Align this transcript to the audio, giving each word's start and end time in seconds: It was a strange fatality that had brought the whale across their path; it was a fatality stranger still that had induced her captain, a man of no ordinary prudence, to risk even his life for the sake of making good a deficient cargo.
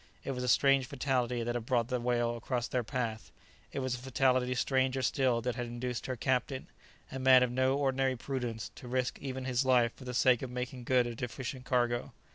It 0.23 0.31
was 0.31 0.43
a 0.43 0.47
strange 0.47 0.87
fatality 0.87 1.43
that 1.43 1.53
had 1.53 1.67
brought 1.67 1.89
the 1.89 1.99
whale 2.01 2.35
across 2.35 2.67
their 2.67 2.83
path; 2.83 3.31
it 3.71 3.81
was 3.81 3.93
a 3.93 3.99
fatality 3.99 4.55
stranger 4.55 5.03
still 5.03 5.41
that 5.41 5.53
had 5.53 5.67
induced 5.67 6.07
her 6.07 6.15
captain, 6.15 6.65
a 7.11 7.19
man 7.19 7.43
of 7.43 7.51
no 7.51 7.77
ordinary 7.77 8.15
prudence, 8.15 8.71
to 8.77 8.87
risk 8.87 9.19
even 9.19 9.45
his 9.45 9.63
life 9.63 9.93
for 9.95 10.05
the 10.05 10.15
sake 10.15 10.41
of 10.41 10.49
making 10.49 10.85
good 10.85 11.05
a 11.05 11.13
deficient 11.13 11.65
cargo. 11.65 12.13